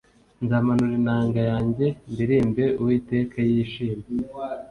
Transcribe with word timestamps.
nzamanura 0.43 0.93
inanga 1.01 1.39
yanjye 1.51 1.85
ndirimbe 2.11 2.63
uwiteka 2.79 3.37
yishime 3.49 4.03